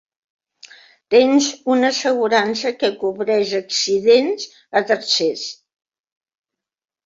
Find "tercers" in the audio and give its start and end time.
4.95-5.49